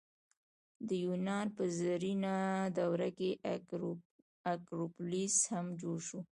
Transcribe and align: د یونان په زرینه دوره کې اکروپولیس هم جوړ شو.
د 0.87 0.89
یونان 1.05 1.45
په 1.57 1.63
زرینه 1.79 2.35
دوره 2.77 3.09
کې 3.17 3.29
اکروپولیس 4.53 5.35
هم 5.51 5.65
جوړ 5.81 5.97
شو. 6.07 6.19